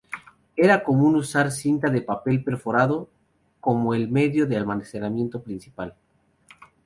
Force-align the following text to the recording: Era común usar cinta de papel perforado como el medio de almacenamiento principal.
Era 0.55 0.83
común 0.83 1.13
usar 1.15 1.51
cinta 1.51 1.91
de 1.91 2.01
papel 2.01 2.43
perforado 2.43 3.07
como 3.59 3.93
el 3.93 4.09
medio 4.09 4.47
de 4.47 4.57
almacenamiento 4.57 5.43
principal. 5.43 5.93